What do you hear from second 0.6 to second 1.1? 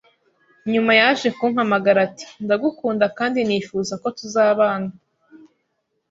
nyuma